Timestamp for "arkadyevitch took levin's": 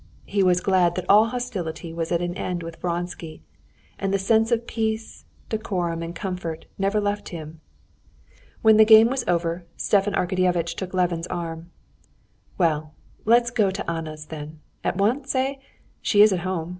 10.15-11.27